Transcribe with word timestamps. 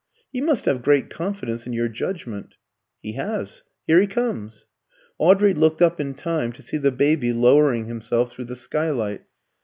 "He 0.33 0.41
must 0.41 0.65
have 0.65 0.81
great 0.81 1.11
confidence 1.11 1.67
in 1.67 1.73
your 1.73 1.87
judgment." 1.87 2.55
"He 3.03 3.13
has. 3.13 3.61
Here 3.85 4.01
he 4.01 4.07
comes." 4.07 4.65
Audrey 5.19 5.53
looked 5.53 5.79
up 5.79 5.99
in 5.99 6.15
time 6.15 6.51
to 6.53 6.63
see 6.63 6.77
the 6.77 6.91
baby 6.91 7.31
lowering 7.31 7.85
himself 7.85 8.31
through 8.31 8.45
the 8.45 8.55
skylight. 8.55 9.21